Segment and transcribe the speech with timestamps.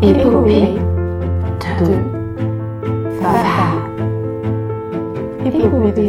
[0.00, 0.76] Épopée
[1.80, 1.86] de
[3.20, 3.82] femmes.
[5.44, 6.08] Épopée de.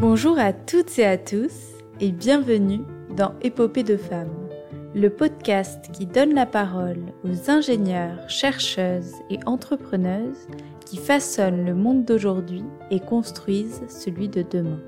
[0.00, 1.52] Bonjour à toutes et à tous
[2.00, 2.82] et bienvenue
[3.16, 4.48] dans Épopée de femmes,
[4.94, 10.46] le podcast qui donne la parole aux ingénieurs, chercheuses et entrepreneuses
[10.86, 14.78] qui façonnent le monde d'aujourd'hui et construisent celui de demain.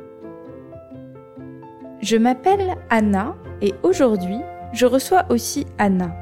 [2.01, 4.39] Je m'appelle Anna et aujourd'hui,
[4.75, 6.13] je reçois aussi Anna.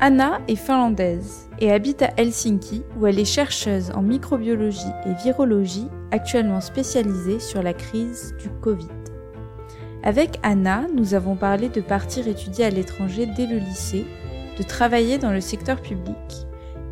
[0.00, 5.86] Anna est finlandaise et habite à Helsinki où elle est chercheuse en microbiologie et virologie
[6.10, 8.88] actuellement spécialisée sur la crise du Covid.
[10.02, 14.04] Avec Anna, nous avons parlé de partir étudier à l'étranger dès le lycée,
[14.58, 16.16] de travailler dans le secteur public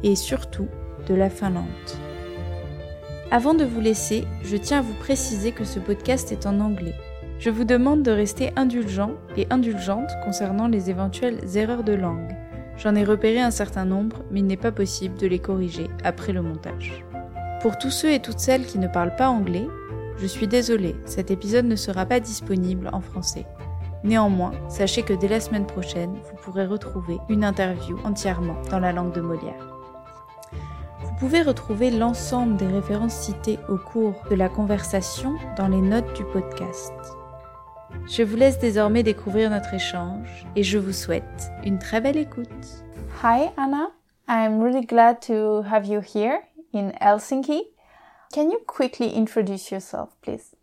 [0.04, 0.68] et surtout
[1.08, 1.66] de la Finlande.
[3.32, 6.94] Avant de vous laisser, je tiens à vous préciser que ce podcast est en anglais.
[7.42, 12.36] Je vous demande de rester indulgent et indulgente concernant les éventuelles erreurs de langue.
[12.76, 16.32] J'en ai repéré un certain nombre, mais il n'est pas possible de les corriger après
[16.32, 17.04] le montage.
[17.60, 19.66] Pour tous ceux et toutes celles qui ne parlent pas anglais,
[20.18, 23.44] je suis désolée, cet épisode ne sera pas disponible en français.
[24.04, 28.92] Néanmoins, sachez que dès la semaine prochaine, vous pourrez retrouver une interview entièrement dans la
[28.92, 29.68] langue de Molière.
[31.02, 36.14] Vous pouvez retrouver l'ensemble des références citées au cours de la conversation dans les notes
[36.14, 36.92] du podcast.
[38.06, 42.48] Je vous laisse désormais découvrir notre échange et je vous souhaite une très belle écoute.
[43.22, 43.90] Hi Anna,
[44.28, 46.40] I'm really glad to have you here
[46.72, 47.62] in Helsinki.
[48.32, 50.54] Can you quickly introduce yourself, please?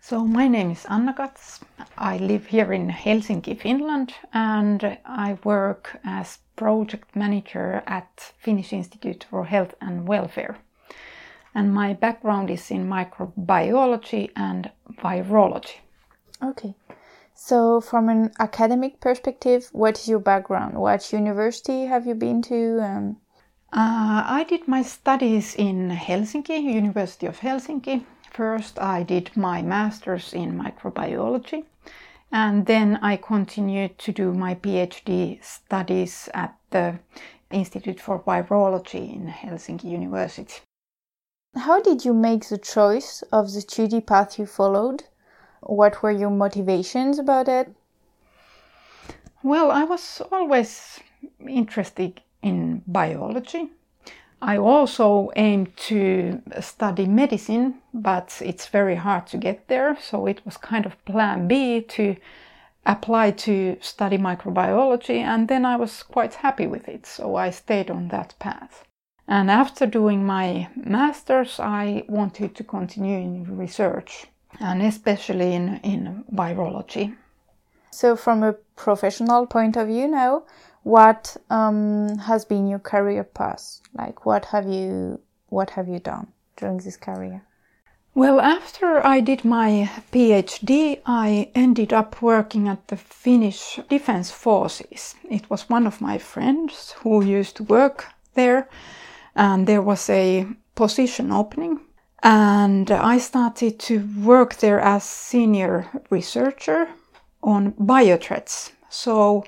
[0.00, 1.60] So, my name is Anna Katz.
[1.98, 9.26] I live here in Helsinki, Finland, and I work as project manager at Finnish Institute
[9.28, 10.56] for Health and Welfare.
[11.58, 14.70] And my background is in microbiology and
[15.02, 15.78] virology.
[16.40, 16.76] Okay.
[17.34, 20.78] So, from an academic perspective, what is your background?
[20.78, 22.78] What university have you been to?
[22.80, 23.16] Um...
[23.72, 28.04] Uh, I did my studies in Helsinki, University of Helsinki.
[28.30, 31.64] First, I did my master's in microbiology,
[32.30, 37.00] and then I continued to do my PhD studies at the
[37.50, 40.60] Institute for Virology in Helsinki University.
[41.58, 45.04] How did you make the choice of the study path you followed?
[45.60, 47.74] What were your motivations about it?
[49.42, 51.00] Well, I was always
[51.40, 53.70] interested in biology.
[54.40, 60.44] I also aimed to study medicine, but it's very hard to get there, so it
[60.44, 62.16] was kind of plan B to
[62.86, 67.90] apply to study microbiology, and then I was quite happy with it, so I stayed
[67.90, 68.84] on that path.
[69.28, 74.26] And after doing my master's, I wanted to continue in research,
[74.58, 77.14] and especially in, in virology.
[77.90, 80.44] So, from a professional point of view now,
[80.82, 83.80] what um, has been your career path?
[83.92, 87.42] Like, what have you what have you done during this career?
[88.14, 95.14] Well, after I did my PhD, I ended up working at the Finnish Defense Forces.
[95.30, 98.68] It was one of my friends who used to work there,
[99.38, 101.80] and there was a position opening.
[102.22, 106.88] And I started to work there as senior researcher
[107.42, 108.72] on biothreats.
[108.90, 109.44] So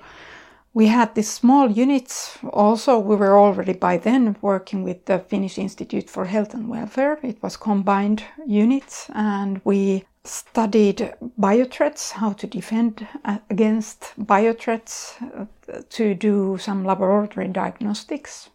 [0.73, 2.37] we had this small unit.
[2.53, 7.19] Also, we were already by then working with the Finnish Institute for Health and Welfare.
[7.21, 13.05] It was combined units, and we studied biothreats, how to defend
[13.49, 18.49] against biothreats, uh, to do some laboratory diagnostics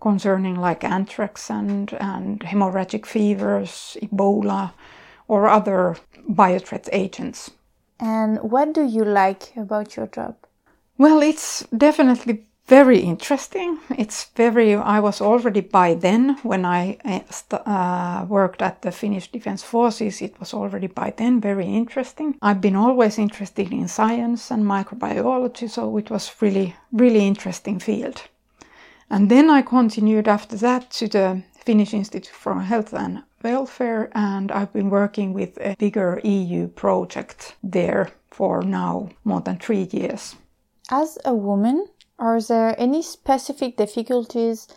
[0.00, 4.72] concerning like anthrax and, and hemorrhagic fevers, Ebola,
[5.28, 5.96] or other
[6.28, 7.50] biothreat agents.
[7.98, 10.36] And what do you like about your job?
[10.96, 13.78] Well, it's definitely very interesting.
[13.98, 16.98] It's very, I was already by then, when I
[17.50, 22.36] uh, worked at the Finnish Defense Forces, it was already by then very interesting.
[22.40, 28.22] I've been always interested in science and microbiology, so it was really, really interesting field.
[29.10, 34.52] And then I continued after that to the Finnish Institute for Health and Welfare, and
[34.52, 40.36] I've been working with a bigger EU project there for now more than three years.
[40.90, 41.86] As a woman,
[42.18, 44.68] are there any specific difficulties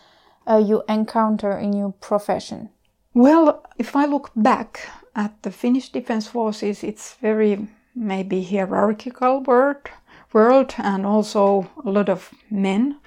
[0.48, 2.70] uh, you encounter in your profession?
[3.14, 9.90] Well, if I look back at the Finnish Defense Forces, it's very maybe hierarchical world,
[10.32, 12.98] world and also a lot of men.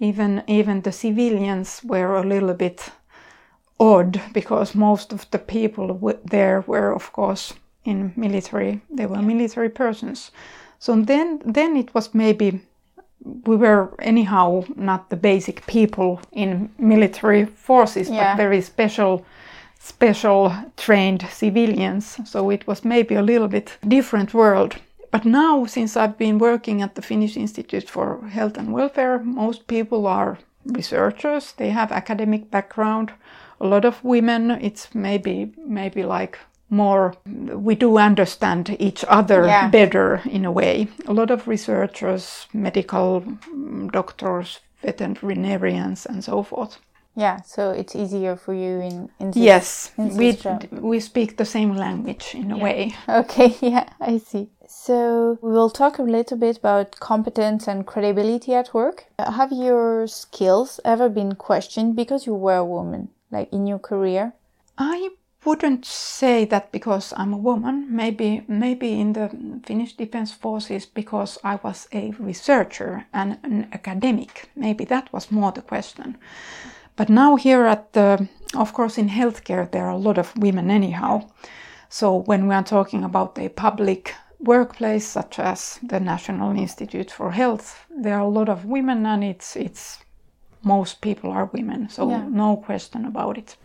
[0.00, 2.90] Even even the civilians were a little bit
[3.78, 7.54] odd because most of the people there were, of course,
[7.84, 8.80] in military.
[8.90, 10.30] They were military persons.
[10.78, 12.60] So then, then it was maybe
[13.46, 18.32] we were anyhow not the basic people in military forces, Yeah.
[18.36, 19.24] but very special
[19.82, 22.18] special trained civilians.
[22.24, 24.76] So it was maybe a little bit different world.
[25.10, 29.66] But now, since I've been working at the Finnish Institute for Health and Welfare, most
[29.66, 31.52] people are researchers.
[31.52, 33.12] They have academic background.
[33.60, 34.50] A lot of women.
[34.50, 36.38] It's maybe maybe like
[36.70, 37.14] more.
[37.26, 39.68] We do understand each other Yeah.
[39.70, 40.86] better in a way.
[41.06, 46.78] A lot of researchers, medical mm, doctors, veterinarians, and so forth.
[47.16, 49.36] Yeah, so it's easier for you in, in this.
[49.42, 50.64] Yes, in we job.
[50.70, 52.94] we speak the same language in a way.
[53.08, 54.48] Okay, yeah, I see.
[54.72, 59.06] So we will talk a little bit about competence and credibility at work.
[59.18, 64.32] Have your skills ever been questioned because you were a woman, like in your career?
[64.78, 65.10] I
[65.44, 67.88] wouldn't say that because I'm a woman.
[67.90, 69.28] Maybe maybe in the
[69.66, 74.50] Finnish Defense Forces because I was a researcher and an academic.
[74.54, 76.16] Maybe that was more the question.
[76.94, 80.70] But now here at the, of course, in healthcare there are a lot of women
[80.70, 81.28] anyhow.
[81.88, 87.30] So when we are talking about a public workplace such as the National Institute for
[87.32, 89.98] Health, there are a lot of women and it's it's
[90.62, 91.88] most people are women.
[91.88, 92.26] So Yeah.
[92.28, 93.56] no question about it.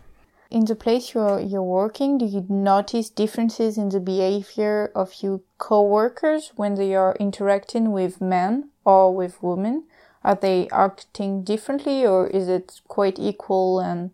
[0.50, 5.40] In the place you're you're working, do you notice differences in the behavior of your
[5.58, 9.84] co-workers when they are interacting with men or with women?
[10.22, 13.80] Are they acting differently, or is it quite equal?
[13.80, 14.10] And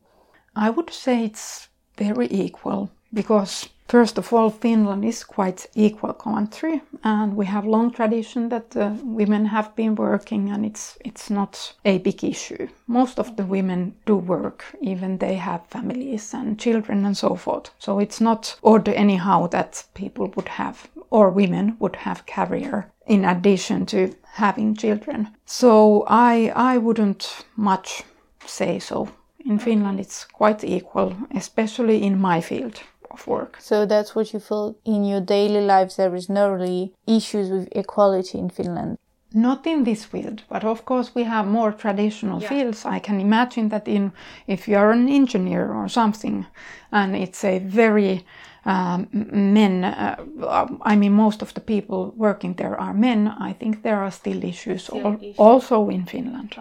[0.57, 6.81] I would say it's very equal because first of all Finland is quite equal country
[7.05, 11.75] and we have long tradition that uh, women have been working and it's it's not
[11.85, 12.69] a big issue.
[12.87, 17.71] Most of the women do work even they have families and children and so forth.
[17.79, 23.25] So it's not odd anyhow that people would have or women would have career in
[23.25, 25.29] addition to having children.
[25.45, 28.05] So I I wouldn't much
[28.47, 29.09] say so.
[29.45, 32.81] In Finland, it's quite equal, especially in my field
[33.13, 33.57] of work.
[33.61, 35.97] so that's what you feel in your daily lives.
[35.97, 38.97] There is no really issues with equality in Finland.
[39.35, 42.85] Not in this field, but of course we have more traditional fields.
[42.85, 44.13] I can imagine that in
[44.47, 46.45] if you are an engineer or something,
[46.91, 48.25] and it's a very
[48.67, 49.85] um, men.
[49.85, 53.29] Uh, I mean, most of the people working there are men.
[53.51, 56.55] I think there are still issues, al- also in Finland.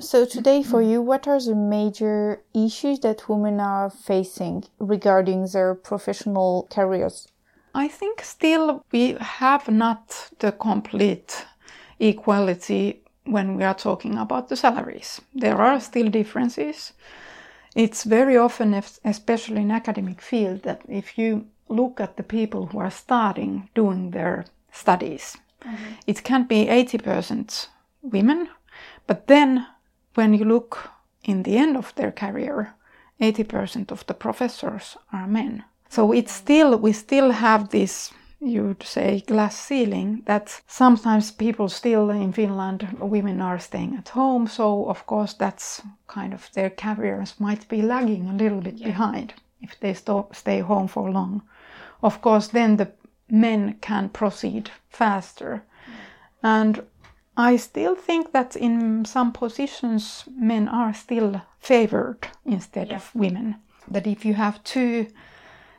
[0.00, 5.74] So today, for you, what are the major issues that women are facing regarding their
[5.74, 7.28] professional careers?
[7.74, 11.44] I think still we have not the complete
[11.98, 15.20] equality when we are talking about the salaries.
[15.34, 16.94] There are still differences.
[17.76, 22.78] It's very often, especially in academic field, that if you look at the people who
[22.78, 25.92] are starting doing their studies, mm-hmm.
[26.06, 27.68] it can be 80%
[28.02, 28.48] women,
[29.06, 29.66] but then
[30.14, 30.90] when you look
[31.24, 32.74] in the end of their career,
[33.20, 35.64] 80% of the professors are men.
[35.88, 42.10] So it's still, we still have this, you'd say, glass ceiling that sometimes people still
[42.10, 44.46] in Finland, women are staying at home.
[44.46, 49.34] So, of course, that's kind of their careers might be lagging a little bit behind
[49.60, 51.42] if they sto- stay home for long.
[52.02, 52.92] Of course, then the
[53.28, 55.62] men can proceed faster.
[55.62, 55.92] Mm.
[56.42, 56.82] And
[57.40, 63.56] I still think that in some positions men are still favored instead of women.
[63.90, 65.06] That if you have two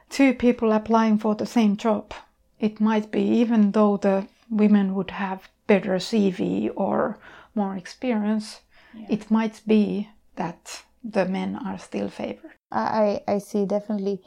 [0.09, 2.13] two people applying for the same job,
[2.59, 7.17] it might be even though the women would have better CV or
[7.55, 8.61] more experience,
[9.09, 12.55] it might be that the men are still favored.
[12.71, 14.21] I, I see definitely.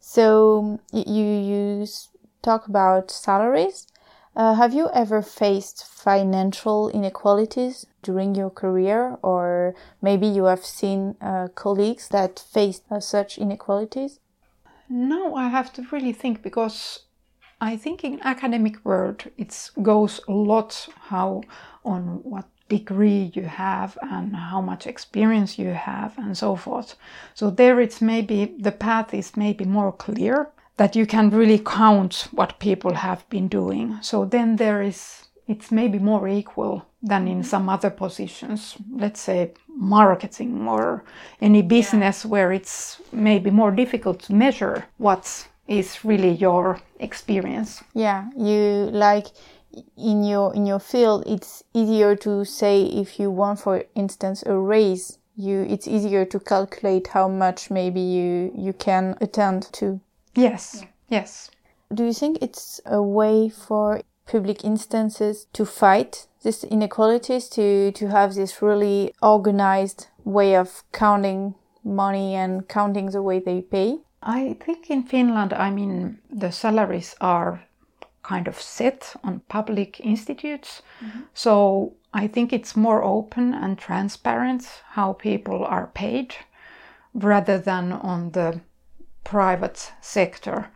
[0.00, 1.86] So you you
[2.42, 3.86] talk about salaries.
[4.34, 11.14] Uh, have you ever faced financial inequalities during your career, or maybe you have seen
[11.20, 14.20] uh, colleagues that faced uh, such inequalities?
[14.88, 17.00] No, I have to really think because
[17.60, 21.42] I think in academic world it goes a lot how
[21.84, 26.96] on what degree you have and how much experience you have and so forth.
[27.34, 32.28] So there it's maybe the path is maybe more clear that you can really count
[32.32, 33.98] what people have been doing.
[34.02, 39.52] So then there is it's maybe more equal than in some other positions, let's say
[39.68, 41.04] marketing or
[41.40, 47.82] any business where it's maybe more difficult to measure what is really your experience.
[47.94, 49.26] Yeah, you like
[49.96, 51.24] in your in your field.
[51.26, 55.18] It's easier to say if you want, for instance, a raise.
[55.34, 60.00] You it's easier to calculate how much maybe you you can attend to.
[60.34, 61.50] Yes, yes.
[61.92, 68.08] Do you think it's a way for public instances to fight these inequalities, to, to
[68.08, 73.98] have this really organized way of counting money and counting the way they pay?
[74.22, 77.64] I think in Finland, I mean, the salaries are
[78.22, 80.82] kind of set on public institutes.
[81.04, 81.20] Mm-hmm.
[81.34, 86.34] So I think it's more open and transparent how people are paid
[87.14, 88.60] rather than on the
[89.24, 90.68] private sector.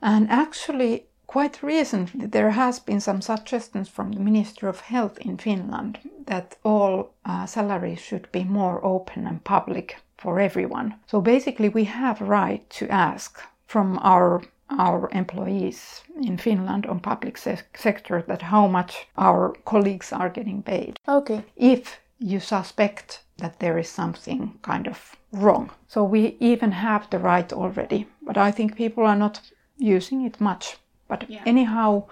[0.00, 5.36] And actually, quite recently, there has been some suggestions from the Ministry of Health in
[5.38, 10.94] Finland that all uh, salaries should be more open and public for everyone.
[11.06, 14.42] So basically, we have a right to ask from our
[14.78, 20.62] our employees in Finland on public se- sector that how much our colleagues are getting
[20.62, 21.42] paid Okay.
[21.56, 25.70] if you suspect that there is something kind of wrong.
[25.88, 29.40] So we even have the right already, but I think people are not
[29.76, 30.76] using it much.
[31.08, 32.04] But anyhow,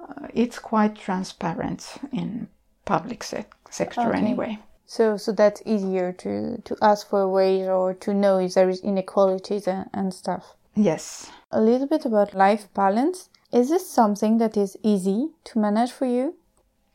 [0.00, 2.48] uh, it's quite transparent in
[2.84, 4.18] public sec- sector Okay.
[4.18, 4.58] anyway.
[4.86, 8.68] So, so that's easier to, to ask for a raise or to know if there
[8.70, 10.54] is inequalities and, and stuff.
[10.74, 11.30] Yes.
[11.50, 13.28] A little bit about life balance.
[13.52, 16.34] Is this something that is easy to manage for you?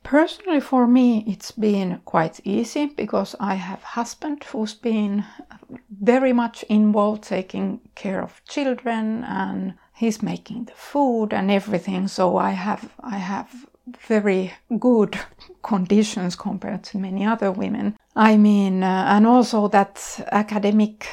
[0.03, 5.25] Personally, for me, it's been quite easy because I have husband who's been
[5.89, 12.07] very much involved taking care of children and he's making the food and everything.
[12.07, 13.67] So I have I have
[14.07, 15.19] very good
[15.63, 17.95] conditions compared to many other women.
[18.15, 21.07] I mean, uh, and also that academic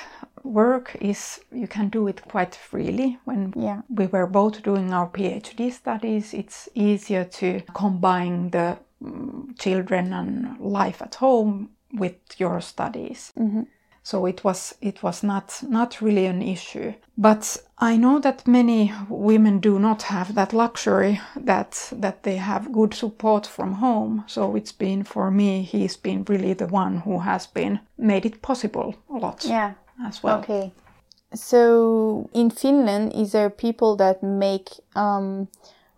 [0.44, 3.82] work is you can do it quite freely when Yeah.
[3.88, 6.34] we were both doing our PhD studies.
[6.34, 13.32] It's easier to combine the mm, children and life at home with your studies.
[14.02, 16.92] So it was it was not not really an issue.
[17.16, 22.72] But I know that many women do not have that luxury that that they have
[22.72, 24.24] good support from home.
[24.26, 28.40] So it's been for me he's been really the one who has been made it
[28.40, 29.72] possible a lot Yeah.
[30.04, 30.38] As well.
[30.40, 30.72] Okay.
[31.34, 35.48] So in Finland, is there people that make um,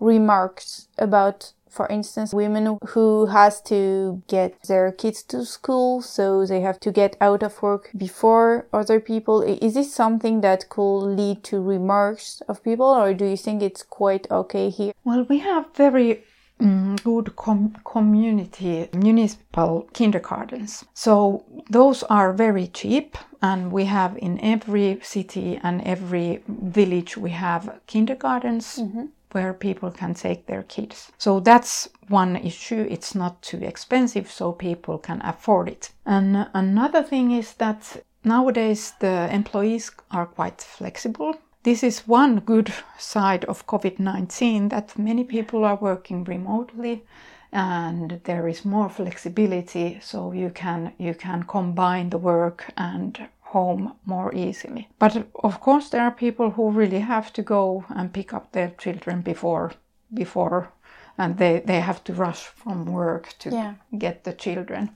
[0.00, 6.62] remarks about, for instance, women who has to get their kids to school, so they
[6.62, 9.42] have to get out of work before other people?
[9.42, 13.84] Is this something that could lead to remarks of people, or do you think it's
[13.84, 14.92] quite okay here?
[15.04, 16.24] Well, we have very
[16.60, 20.84] Mm, good com- community municipal kindergartens.
[20.94, 27.30] So those are very cheap, and we have in every city and every village we
[27.30, 28.78] have kindergartens.
[28.78, 29.06] Mm-hmm.
[29.32, 31.12] Where people can take their kids.
[31.16, 32.84] So that's one issue.
[32.90, 35.92] It's not too expensive, so people can afford it.
[36.04, 41.36] And another thing is that nowadays the employees are quite flexible.
[41.62, 47.04] This is one good side of COVID 19 that many people are working remotely
[47.52, 53.92] and there is more flexibility so you can you can combine the work and home
[54.06, 54.88] more easily.
[54.98, 58.70] But of course there are people who really have to go and pick up their
[58.78, 59.72] children before
[60.14, 60.72] before
[61.20, 63.74] and they, they have to rush from work to Yeah.
[63.98, 64.90] get the children.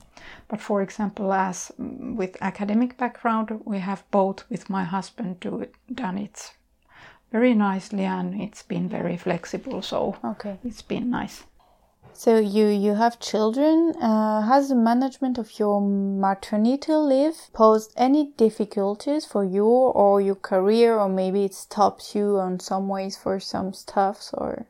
[0.47, 5.73] But for example, as with academic background, we have both with my husband do it,
[5.93, 6.55] done it
[7.31, 9.81] very nicely, and it's been very flexible.
[9.81, 10.57] So Okay.
[10.63, 11.43] it's been nice.
[12.13, 13.93] So you you have children.
[14.01, 19.67] Uh, has the management of your maternity leave posed any difficulties for you
[20.01, 24.65] or your career, or maybe it stops you on some ways for some stuffs or?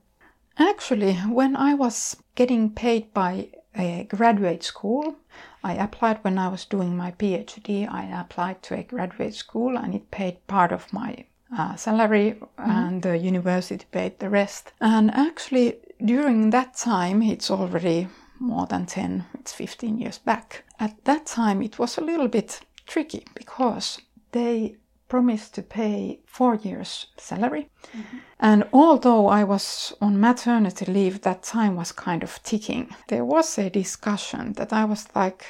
[0.58, 5.16] Actually, when I was getting paid by a graduate school,
[5.64, 7.92] I applied when I was doing my PhD.
[7.92, 11.26] I applied to a graduate school and it paid part of my
[11.58, 14.74] uh, salary, and the university paid the rest.
[14.82, 18.08] And actually, during that time, it's already
[18.40, 20.64] more than 10, it's 15 years back.
[20.80, 24.76] At that time, it was a little bit tricky because they
[25.08, 27.70] promised to pay four years' salary.
[27.94, 28.18] Mm-hmm.
[28.40, 32.90] And although I was on maternity leave, that time was kind of ticking.
[33.08, 35.46] There was a discussion that I was like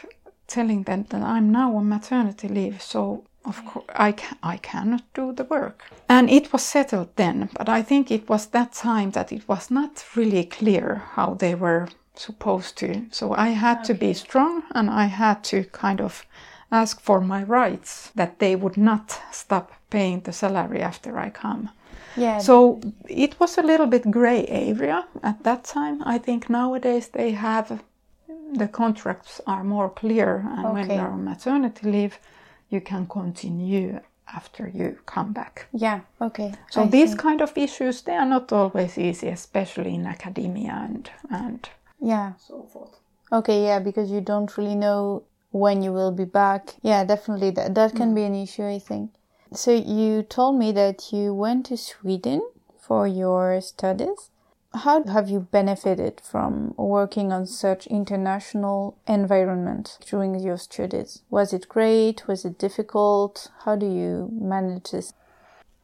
[0.48, 5.04] telling them that I'm now on maternity leave, so of course I, ca- I cannot
[5.14, 5.84] do the work.
[6.08, 9.72] And it was settled then, but I think it was that time that it was
[9.72, 13.06] not really clear how they were supposed to.
[13.12, 16.26] So I had to be strong and I had to kind of
[16.82, 21.70] ask for my rights that they would not stop paying the salary after I come.
[22.18, 22.40] Yeah.
[22.40, 22.80] So
[23.10, 26.02] it was a little bit gray area at that time.
[26.16, 27.84] I think nowadays they have
[28.58, 32.20] the contracts are more clear, and when you're on maternity leave,
[32.70, 34.00] you can continue
[34.36, 35.68] after you come back.
[35.74, 36.54] Yeah, okay.
[36.70, 37.18] So I these see.
[37.18, 42.34] kind of issues they are not always easy, especially in academia and and Yeah.
[42.38, 43.00] so forth.
[43.32, 46.76] Okay, yeah, because you don't really know when you will be back.
[46.82, 48.28] Yeah, definitely that that can be mm.
[48.28, 49.12] an issue, I think.
[49.54, 52.42] So you told me that you went to Sweden
[52.78, 54.30] for your studies.
[54.74, 61.22] How have you benefited from working on such international environment during your studies?
[61.30, 62.28] Was it great?
[62.28, 63.50] Was it difficult?
[63.64, 65.14] How do you manage this?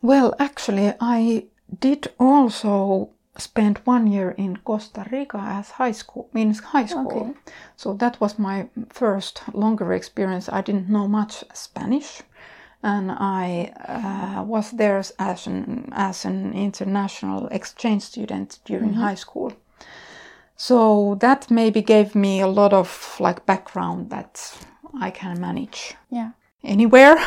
[0.02, 1.46] Well, actually, I
[1.80, 7.12] did also spend one year in Costa Rica as high school, means high school.
[7.12, 7.34] Okay.
[7.76, 10.50] So that was my first longer experience.
[10.50, 12.22] I didn't know much Spanish,
[12.84, 19.54] and I uh, was there as an as an international exchange student during high school.
[20.58, 24.54] So that maybe gave me a lot of like background that
[25.02, 26.32] I can manage Yeah.
[26.64, 27.18] Anywhere.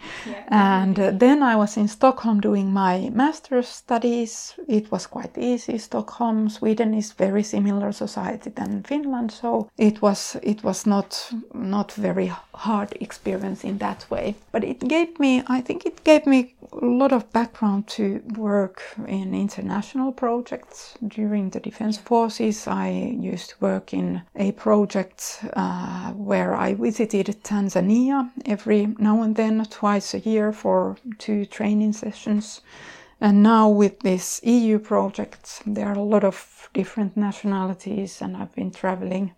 [0.48, 4.54] and uh, then I was in Stockholm doing my master's studies.
[4.68, 5.78] It was quite easy.
[5.78, 11.92] Stockholm, Sweden is very similar society than Finland, so it was it was not not
[11.92, 14.34] very hard experience in that way.
[14.52, 18.82] But it gave me, I think, it gave me a lot of background to work
[19.06, 22.66] in international projects during the defense forces.
[22.66, 22.88] I
[23.20, 29.64] used to work in a project uh, where I visited Tanzania every now and then,
[29.66, 32.60] twice a year for two training sessions.
[33.20, 38.54] And now with this EU project, there are a lot of different nationalities, and I've
[38.54, 39.32] been traveling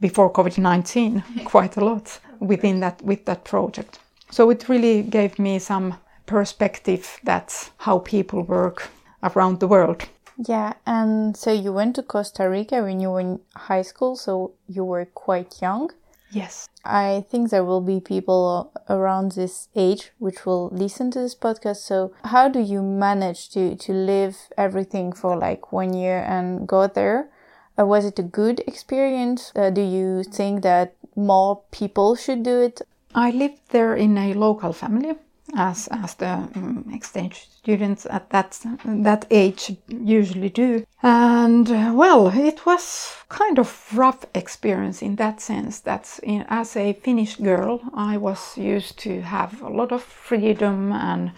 [0.00, 3.98] before COVID nineteen quite a lot within that with that project.
[4.30, 5.94] So it really gave me some
[6.26, 8.88] perspective that's how people work
[9.22, 10.08] around the world.
[10.38, 14.52] Yeah, and so you went to Costa Rica when you were in high school, so
[14.68, 15.90] you were quite young.
[16.30, 16.68] Yes.
[16.84, 21.76] I think there will be people around this age which will listen to this podcast.
[21.76, 26.86] So, how do you manage to, to live everything for like one year and go
[26.86, 27.30] there?
[27.78, 29.52] Was it a good experience?
[29.54, 32.82] Uh, do you think that more people should do it?
[33.14, 35.14] I lived there in a local family
[35.54, 40.84] as as the um, exchange students at that that age usually do.
[41.02, 46.76] And uh, well, it was kind of rough experience in that sense that in, as
[46.76, 51.32] a Finnish girl, I was used to have a lot of freedom and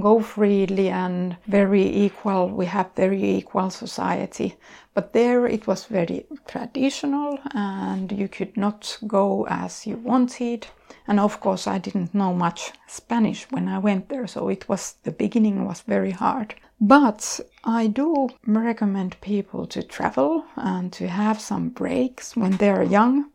[0.00, 2.48] go freely and very equal.
[2.48, 4.56] We have very equal society.
[4.94, 10.66] But there it was very traditional and you could not go as you wanted.
[11.06, 14.94] And of course, I didn't know much Spanish when I went there, so it was
[15.02, 16.54] the beginning was very hard.
[16.80, 23.30] But I do recommend people to travel and to have some breaks when they're young.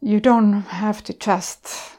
[0.00, 1.92] You don't have to just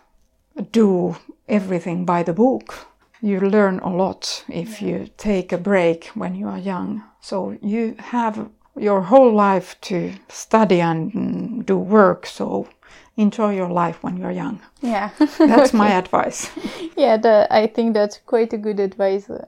[0.71, 1.15] do
[1.47, 2.88] everything by the book.
[3.23, 7.03] You learn a lot if you take a break when you are young.
[7.21, 12.25] So you have your whole life to study and mm, do work.
[12.25, 12.67] So
[13.15, 14.59] enjoy your life when you're young.
[14.81, 15.12] Yeah.
[15.38, 16.49] That's my advice.
[16.97, 19.29] yeah, the, I think that's quite a good advice.
[19.29, 19.47] Are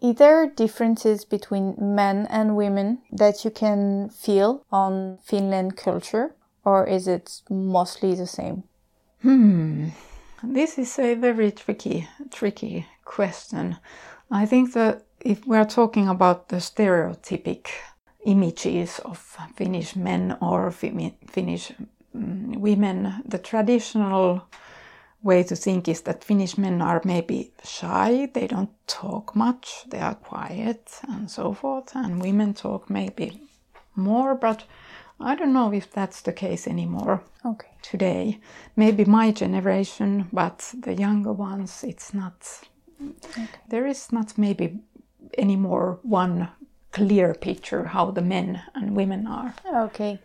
[0.00, 6.34] there differences between men and women that you can feel on Finland culture,
[6.64, 8.64] or is it mostly the same?
[9.22, 9.90] Hmm.
[10.42, 13.76] This is a very tricky, tricky question.
[14.30, 17.66] I think that if we are talking about the stereotypic
[18.24, 19.18] images of
[19.56, 21.72] Finnish men or Finnish
[22.16, 24.42] mm, women, the traditional
[25.24, 29.98] way to think is that Finnish men are maybe shy, they don't talk much, they
[29.98, 33.40] are quiet and so forth, and women talk maybe
[33.96, 34.62] more, but
[35.20, 37.68] I don't know if that's the case anymore Okay.
[37.82, 38.38] today.
[38.76, 42.60] Maybe my generation, but the younger ones, it's not.
[43.68, 44.78] There is not maybe
[45.36, 46.48] anymore one
[46.92, 49.54] clear picture how the men and women are.
[49.74, 50.18] Okay.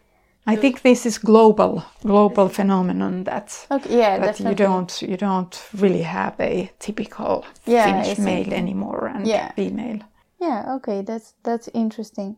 [0.45, 3.97] I think this is global global phenomenon that Okay.
[3.97, 9.27] Yeah, that you don't you don't really have a typical Yeah, Finnish male anymore and
[9.27, 9.51] Yeah.
[9.56, 9.99] female.
[10.41, 12.36] Yeah, okay, that's that's interesting.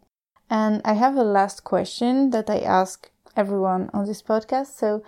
[0.49, 4.77] And I have a last question that I ask everyone on this podcast.
[4.77, 5.03] So,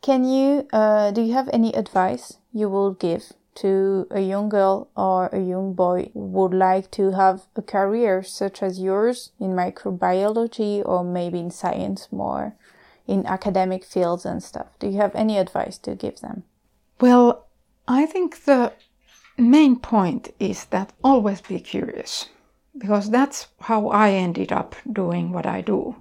[0.00, 4.88] can you uh, do you have any advice you will give to a young girl
[4.96, 9.50] or a young boy who would like to have a career such as yours in
[9.50, 12.54] microbiology or maybe in science more
[13.06, 14.68] in academic fields and stuff?
[14.78, 16.44] Do you have any advice to give them?
[17.00, 17.46] Well,
[17.88, 18.72] I think the
[19.36, 22.28] main point is that always be curious
[22.76, 25.96] because that's how I ended up doing what I do.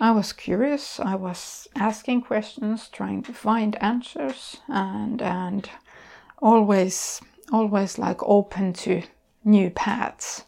[0.00, 5.68] I was curious, I was asking questions, trying to find answers and and
[6.40, 7.20] always
[7.52, 9.02] always like open to
[9.44, 10.44] new paths.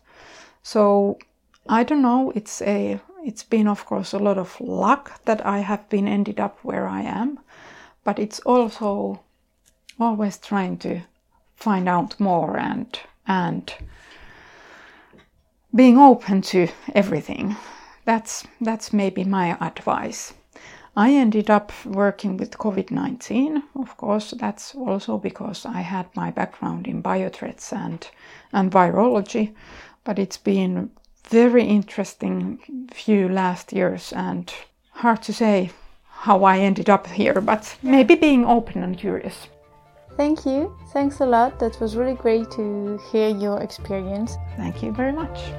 [0.62, 1.18] So
[1.68, 2.32] I don't know.
[2.34, 6.38] It's a it's been of course a lot of luck that I have been ended
[6.38, 7.40] up where I am,
[8.04, 9.20] but it's also
[9.98, 11.00] always trying to
[11.56, 13.74] find out more and and
[15.74, 17.56] being open to everything.
[18.04, 20.34] That's that's maybe my advice.
[20.96, 23.62] I ended up working with COVID 19.
[23.76, 28.06] Of course, that's also because I had my background in biothreats and,
[28.52, 29.54] and virology,
[30.02, 30.90] but it's been
[31.28, 34.52] very interesting few last years and
[34.90, 35.70] hard to say
[36.08, 39.46] how I ended up here, but maybe being open and curious.
[40.20, 40.70] Thank you.
[40.92, 41.58] Thanks a lot.
[41.60, 44.36] That was really great to hear your experience.
[44.58, 45.54] Thank you very much.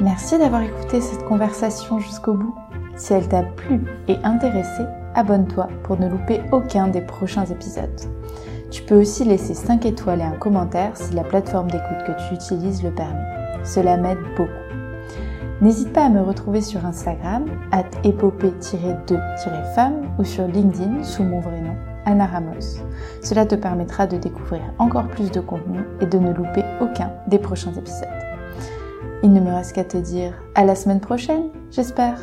[0.00, 2.54] Merci d'avoir écouté cette conversation jusqu'au bout.
[2.94, 4.84] Si elle t'a plu et intéressé,
[5.16, 8.02] abonne-toi pour ne louper aucun des prochains épisodes.
[8.70, 12.34] Tu peux aussi laisser 5 étoiles et un commentaire si la plateforme d'écoute que tu
[12.34, 13.64] utilises le permet.
[13.64, 14.63] Cela m'aide beaucoup.
[15.60, 21.60] N'hésite pas à me retrouver sur Instagram, at épopée-2-femme ou sur LinkedIn sous mon vrai
[21.60, 22.82] nom, Anna Ramos.
[23.22, 27.38] Cela te permettra de découvrir encore plus de contenu et de ne louper aucun des
[27.38, 28.08] prochains épisodes.
[29.22, 32.18] Il ne me reste qu'à te dire à la semaine prochaine, j'espère.